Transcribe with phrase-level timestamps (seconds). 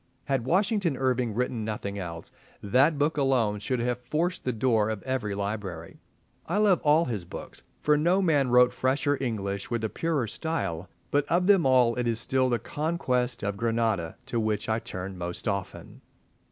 [0.25, 2.31] Had Washington Irving written nothing else,
[2.63, 5.99] that book alone should have forced the door of every library.
[6.47, 10.89] I love all his books, for no man wrote fresher English with a purer style;
[11.11, 15.19] but of them all it is still "The Conquest of Granada" to which I turn
[15.19, 16.01] most often.